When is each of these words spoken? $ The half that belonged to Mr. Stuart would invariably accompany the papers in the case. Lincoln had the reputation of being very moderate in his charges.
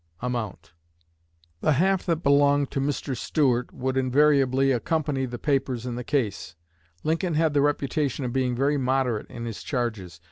$ 0.21 0.57
The 1.61 1.73
half 1.73 2.03
that 2.07 2.23
belonged 2.23 2.71
to 2.71 2.81
Mr. 2.81 3.15
Stuart 3.15 3.71
would 3.71 3.97
invariably 3.97 4.71
accompany 4.71 5.27
the 5.27 5.37
papers 5.37 5.85
in 5.85 5.93
the 5.93 6.03
case. 6.03 6.55
Lincoln 7.03 7.35
had 7.35 7.53
the 7.53 7.61
reputation 7.61 8.25
of 8.25 8.33
being 8.33 8.55
very 8.55 8.77
moderate 8.77 9.29
in 9.29 9.45
his 9.45 9.61
charges. 9.61 10.19